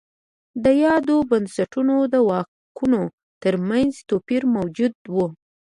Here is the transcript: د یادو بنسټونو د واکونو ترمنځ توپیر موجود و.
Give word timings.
د 0.63 0.65
یادو 0.85 1.15
بنسټونو 1.29 1.95
د 2.13 2.15
واکونو 2.29 3.01
ترمنځ 3.43 3.91
توپیر 4.09 4.43
موجود 4.55 4.93
و. 5.15 5.17